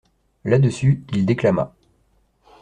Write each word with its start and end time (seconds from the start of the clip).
Là-dessus, 0.45 1.03
il 1.13 1.27
déclama. 1.27 1.75